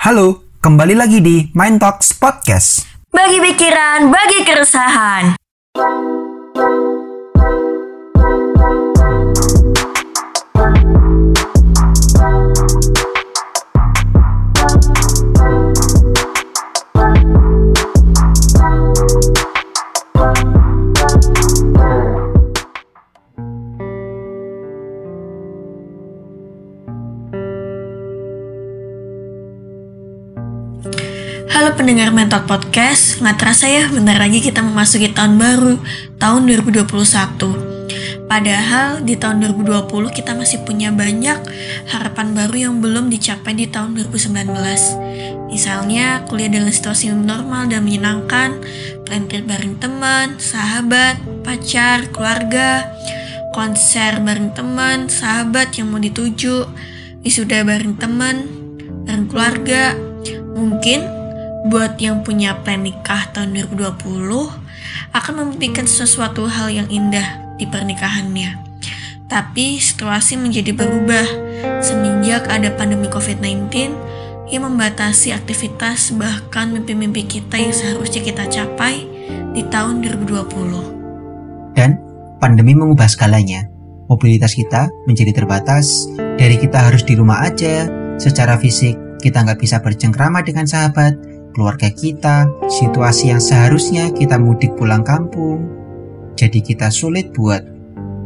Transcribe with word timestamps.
Halo, 0.00 0.48
kembali 0.64 0.96
lagi 0.96 1.20
di 1.20 1.52
Mind 1.52 1.76
Talks 1.76 2.16
Podcast. 2.16 2.88
Bagi 3.12 3.36
pikiran, 3.36 4.08
bagi 4.08 4.48
keresahan. 4.48 5.36
Halo 31.60 31.76
pendengar 31.76 32.08
Mentok 32.08 32.48
Podcast, 32.48 33.20
nggak 33.20 33.36
terasa 33.36 33.68
ya 33.68 33.84
bentar 33.92 34.16
lagi 34.16 34.40
kita 34.40 34.64
memasuki 34.64 35.12
tahun 35.12 35.36
baru, 35.36 35.76
tahun 36.16 36.48
2021. 36.48 36.88
Padahal 38.24 39.04
di 39.04 39.12
tahun 39.20 39.44
2020 39.60 39.92
kita 40.08 40.32
masih 40.40 40.64
punya 40.64 40.88
banyak 40.88 41.36
harapan 41.92 42.32
baru 42.32 42.56
yang 42.56 42.74
belum 42.80 43.12
dicapai 43.12 43.52
di 43.52 43.68
tahun 43.68 43.92
2019. 43.92 45.52
Misalnya 45.52 46.24
kuliah 46.24 46.48
dengan 46.48 46.72
situasi 46.72 47.12
normal 47.12 47.68
dan 47.68 47.84
menyenangkan, 47.84 48.56
plan 49.04 49.28
trip 49.28 49.44
bareng 49.44 49.76
teman, 49.76 50.40
sahabat, 50.40 51.20
pacar, 51.44 52.08
keluarga, 52.08 52.88
konser 53.52 54.16
bareng 54.24 54.56
teman, 54.56 55.12
sahabat 55.12 55.76
yang 55.76 55.92
mau 55.92 56.00
dituju, 56.00 56.64
wisuda 57.20 57.68
bareng 57.68 58.00
teman, 58.00 58.48
bareng 59.04 59.28
keluarga, 59.28 59.92
mungkin 60.56 61.19
buat 61.68 62.00
yang 62.00 62.24
punya 62.24 62.56
plan 62.64 62.80
nikah 62.80 63.28
tahun 63.36 63.52
2020 63.68 64.00
akan 65.12 65.34
memberikan 65.36 65.84
sesuatu 65.84 66.48
hal 66.48 66.72
yang 66.72 66.88
indah 66.88 67.56
di 67.60 67.68
pernikahannya. 67.68 68.56
Tapi 69.28 69.78
situasi 69.78 70.40
menjadi 70.40 70.74
berubah 70.74 71.26
semenjak 71.84 72.50
ada 72.50 72.72
pandemi 72.74 73.06
COVID-19 73.06 73.70
yang 74.50 74.66
membatasi 74.66 75.30
aktivitas 75.30 76.10
bahkan 76.18 76.74
mimpi-mimpi 76.74 77.22
kita 77.22 77.54
yang 77.54 77.70
seharusnya 77.70 78.20
kita 78.26 78.44
capai 78.50 79.06
di 79.54 79.62
tahun 79.70 80.02
2020. 80.02 81.78
Dan 81.78 82.00
pandemi 82.42 82.74
mengubah 82.74 83.06
skalanya. 83.06 83.70
Mobilitas 84.10 84.58
kita 84.58 84.90
menjadi 85.06 85.30
terbatas, 85.30 86.10
dari 86.34 86.58
kita 86.58 86.82
harus 86.82 87.06
di 87.06 87.14
rumah 87.14 87.46
aja, 87.46 87.86
secara 88.18 88.58
fisik 88.58 88.98
kita 89.22 89.46
nggak 89.46 89.62
bisa 89.62 89.78
bercengkrama 89.78 90.42
dengan 90.42 90.66
sahabat, 90.66 91.14
keluarga 91.60 91.92
kita, 91.92 92.48
situasi 92.72 93.36
yang 93.36 93.42
seharusnya 93.44 94.08
kita 94.16 94.40
mudik 94.40 94.72
pulang 94.80 95.04
kampung. 95.04 95.68
Jadi 96.32 96.64
kita 96.64 96.88
sulit 96.88 97.36
buat 97.36 97.60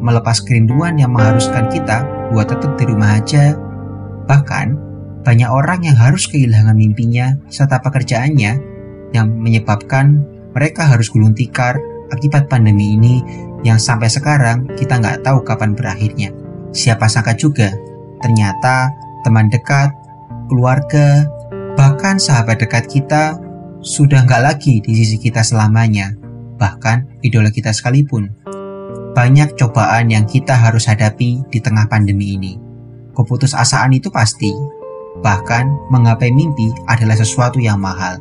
melepas 0.00 0.40
kerinduan 0.40 0.96
yang 0.96 1.12
mengharuskan 1.12 1.68
kita 1.68 2.08
buat 2.32 2.48
tetap 2.48 2.80
di 2.80 2.88
rumah 2.88 3.20
aja. 3.20 3.52
Bahkan, 4.24 4.66
banyak 5.28 5.44
orang 5.44 5.84
yang 5.84 5.92
harus 6.00 6.24
kehilangan 6.24 6.72
mimpinya 6.72 7.36
serta 7.52 7.84
pekerjaannya 7.84 8.52
yang 9.12 9.28
menyebabkan 9.28 10.24
mereka 10.56 10.88
harus 10.88 11.12
gulung 11.12 11.36
tikar 11.36 11.76
akibat 12.08 12.48
pandemi 12.48 12.96
ini 12.96 13.20
yang 13.60 13.76
sampai 13.76 14.08
sekarang 14.08 14.64
kita 14.80 14.96
nggak 14.96 15.20
tahu 15.20 15.44
kapan 15.44 15.76
berakhirnya. 15.76 16.32
Siapa 16.72 17.04
sangka 17.12 17.36
juga, 17.36 17.76
ternyata 18.24 18.88
teman 19.20 19.52
dekat, 19.52 19.92
keluarga, 20.48 21.28
Bahkan 21.78 22.18
sahabat 22.18 22.58
dekat 22.58 22.90
kita 22.90 23.38
sudah 23.86 24.26
nggak 24.26 24.42
lagi 24.42 24.82
di 24.82 24.98
sisi 24.98 25.14
kita 25.14 25.46
selamanya, 25.46 26.10
bahkan 26.58 27.06
idola 27.22 27.54
kita 27.54 27.70
sekalipun. 27.70 28.34
Banyak 29.14 29.54
cobaan 29.54 30.10
yang 30.10 30.26
kita 30.26 30.58
harus 30.58 30.90
hadapi 30.90 31.38
di 31.46 31.58
tengah 31.62 31.86
pandemi 31.86 32.34
ini. 32.34 32.58
Keputusasaan 33.14 33.94
itu 33.94 34.10
pasti, 34.10 34.50
bahkan 35.22 35.70
menggapai 35.94 36.34
mimpi 36.34 36.74
adalah 36.90 37.14
sesuatu 37.14 37.62
yang 37.62 37.78
mahal. 37.78 38.18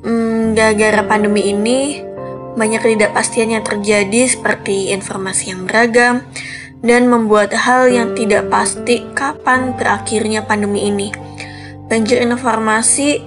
Hmm, 0.00 0.56
gara-gara 0.56 1.04
pandemi 1.04 1.52
ini, 1.52 2.00
banyak 2.56 2.80
ketidakpastian 2.88 3.52
yang 3.52 3.64
terjadi 3.68 4.32
seperti 4.32 4.96
informasi 4.96 5.52
yang 5.52 5.68
beragam, 5.68 6.24
dan 6.80 7.04
membuat 7.04 7.52
hal 7.52 7.92
yang 7.92 8.16
tidak 8.16 8.48
pasti 8.48 9.04
kapan 9.12 9.76
berakhirnya 9.76 10.40
pandemi 10.48 10.88
ini 10.88 11.23
banjir 11.94 12.18
informasi 12.26 13.22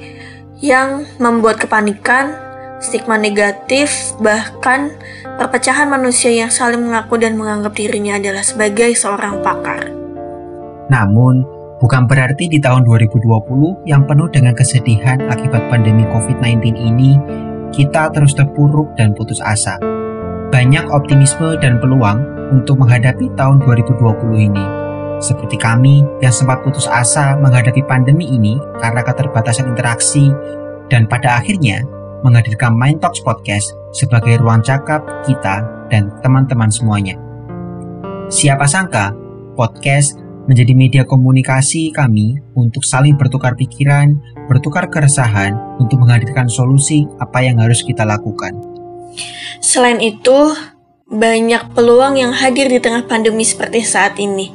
yang 0.59 1.07
membuat 1.23 1.55
kepanikan, 1.55 2.35
stigma 2.83 3.16
negatif, 3.16 4.11
bahkan 4.19 4.91
perpecahan 5.39 5.88
manusia 5.88 6.35
yang 6.35 6.51
saling 6.51 6.83
mengaku 6.83 7.16
dan 7.16 7.39
menganggap 7.39 7.72
dirinya 7.72 8.19
adalah 8.19 8.44
sebagai 8.44 8.91
seorang 8.91 9.39
pakar. 9.39 9.88
Namun, 10.91 11.47
bukan 11.79 12.11
berarti 12.11 12.51
di 12.51 12.59
tahun 12.59 12.83
2020 12.83 13.88
yang 13.88 14.03
penuh 14.03 14.27
dengan 14.35 14.51
kesedihan 14.51 15.23
akibat 15.31 15.63
pandemi 15.72 16.03
COVID-19 16.11 16.75
ini, 16.75 17.16
kita 17.72 18.11
terus 18.11 18.35
terpuruk 18.35 18.91
dan 19.00 19.16
putus 19.16 19.39
asa. 19.39 19.79
Banyak 20.51 20.91
optimisme 20.91 21.56
dan 21.63 21.79
peluang 21.79 22.19
untuk 22.51 22.83
menghadapi 22.83 23.31
tahun 23.39 23.63
2020 23.63 24.47
ini 24.51 24.86
seperti 25.17 25.57
kami 25.57 26.05
yang 26.22 26.33
sempat 26.33 26.61
putus 26.61 26.85
asa 26.85 27.38
menghadapi 27.38 27.81
pandemi 27.85 28.29
ini 28.29 28.57
karena 28.78 29.01
keterbatasan 29.01 29.69
interaksi 29.69 30.29
dan 30.88 31.09
pada 31.09 31.41
akhirnya 31.41 31.83
menghadirkan 32.22 32.73
Mind 32.73 33.01
Talks 33.01 33.22
Podcast 33.22 33.73
sebagai 33.94 34.41
ruang 34.41 34.61
cakap 34.66 35.06
kita 35.25 35.61
dan 35.89 36.09
teman-teman 36.22 36.69
semuanya. 36.69 37.17
Siapa 38.27 38.67
sangka 38.67 39.16
podcast 39.56 40.19
menjadi 40.47 40.73
media 40.73 41.03
komunikasi 41.03 41.91
kami 41.91 42.39
untuk 42.56 42.83
saling 42.88 43.19
bertukar 43.19 43.53
pikiran, 43.59 44.16
bertukar 44.47 44.88
keresahan 44.88 45.53
untuk 45.77 46.00
menghadirkan 46.00 46.47
solusi 46.47 47.03
apa 47.19 47.44
yang 47.44 47.59
harus 47.59 47.83
kita 47.83 48.07
lakukan. 48.07 48.56
Selain 49.59 50.00
itu, 50.00 50.56
banyak 51.07 51.72
peluang 51.72 52.19
yang 52.19 52.35
hadir 52.35 52.68
di 52.68 52.84
tengah 52.84 53.07
pandemi 53.07 53.47
seperti 53.47 53.79
saat 53.84 54.19
ini. 54.19 54.51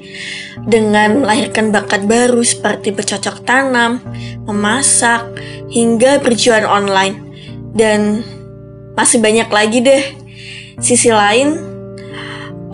Dengan 0.62 1.24
melahirkan 1.24 1.72
bakat 1.72 2.04
baru 2.04 2.44
seperti 2.44 2.92
bercocok 2.92 3.42
tanam, 3.42 3.98
memasak, 4.44 5.26
hingga 5.72 6.20
berjualan 6.20 6.68
online. 6.68 7.16
Dan 7.72 8.20
masih 8.92 9.18
banyak 9.24 9.48
lagi 9.48 9.80
deh. 9.80 10.04
Sisi 10.76 11.08
lain, 11.08 11.56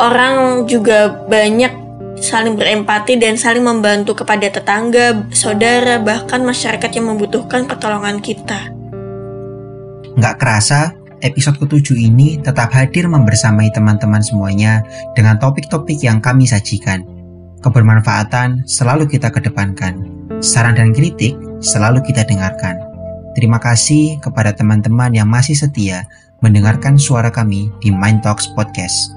orang 0.03 0.67
juga 0.67 1.15
banyak 1.31 1.71
saling 2.19 2.59
berempati 2.59 3.15
dan 3.15 3.39
saling 3.39 3.63
membantu 3.63 4.27
kepada 4.27 4.51
tetangga, 4.51 5.23
saudara, 5.31 6.03
bahkan 6.03 6.43
masyarakat 6.43 6.91
yang 6.91 7.15
membutuhkan 7.15 7.71
pertolongan 7.71 8.19
kita. 8.19 8.75
Nggak 10.19 10.35
kerasa, 10.43 10.98
episode 11.21 11.59
ketujuh 11.59 11.99
ini 11.99 12.39
tetap 12.39 12.71
hadir 12.71 13.11
membersamai 13.11 13.71
teman-teman 13.75 14.23
semuanya 14.23 14.83
dengan 15.19 15.39
topik-topik 15.39 15.99
yang 16.03 16.23
kami 16.23 16.47
sajikan. 16.47 17.03
Kebermanfaatan 17.59 18.63
selalu 18.71 19.11
kita 19.11 19.35
kedepankan. 19.35 20.07
Saran 20.39 20.79
dan 20.79 20.95
kritik 20.95 21.35
selalu 21.59 22.03
kita 22.07 22.23
dengarkan. 22.23 22.79
Terima 23.35 23.59
kasih 23.59 24.23
kepada 24.23 24.55
teman-teman 24.55 25.11
yang 25.15 25.27
masih 25.27 25.59
setia 25.59 26.07
mendengarkan 26.39 26.95
suara 26.99 27.35
kami 27.35 27.71
di 27.83 27.91
Mind 27.91 28.23
Talks 28.23 28.47
Podcast. 28.55 29.15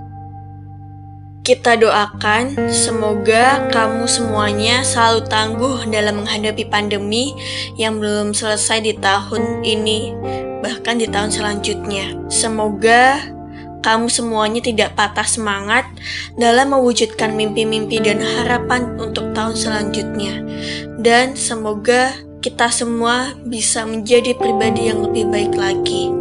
Kita 1.41 1.73
doakan 1.73 2.69
semoga 2.69 3.66
kamu 3.73 4.06
semuanya 4.06 4.85
selalu 4.85 5.25
tangguh 5.25 5.89
dalam 5.89 6.22
menghadapi 6.22 6.69
pandemi 6.69 7.33
yang 7.81 7.97
belum 7.97 8.38
selesai 8.38 8.86
di 8.86 8.94
tahun 9.01 9.65
ini 9.65 10.13
bahkan 10.62 11.02
di 11.02 11.10
tahun 11.10 11.34
selanjutnya. 11.34 12.16
Semoga 12.30 13.19
kamu 13.81 14.08
semuanya 14.13 14.62
tidak 14.62 14.94
patah 14.94 15.25
semangat 15.25 15.90
dalam 16.38 16.78
mewujudkan 16.78 17.34
mimpi-mimpi 17.34 17.98
dan 17.98 18.22
harapan 18.22 18.96
untuk 19.02 19.34
tahun 19.34 19.58
selanjutnya. 19.58 20.34
Dan 21.02 21.34
semoga 21.34 22.13
kita 22.46 22.69
semua 22.69 23.34
bisa 23.42 23.86
menjadi 23.86 24.38
pribadi 24.38 24.94
yang 24.94 25.02
lebih 25.10 25.30
baik 25.34 25.54
lagi. 25.58 26.13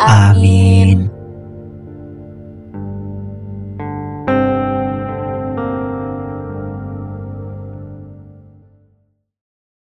Amin. 0.00 1.09